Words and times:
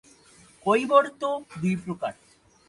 কৈবর্ত 0.65 1.21
দুই 1.61 1.75
প্রকার। 1.75 2.13